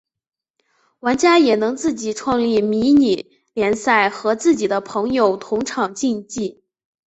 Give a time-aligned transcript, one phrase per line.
[1.01, 6.63] 玩家也能自己创立迷你联赛和自己的朋友同场竞技。